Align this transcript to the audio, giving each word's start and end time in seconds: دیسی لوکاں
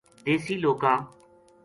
دیسی 0.23 0.55
لوکاں 0.61 0.97